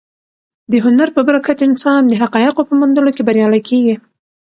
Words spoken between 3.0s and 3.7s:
کې بریالی